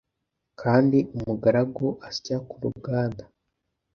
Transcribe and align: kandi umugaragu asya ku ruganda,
kandi 0.61 0.97
umugaragu 1.15 1.87
asya 2.09 2.37
ku 2.47 2.55
ruganda, 2.63 3.23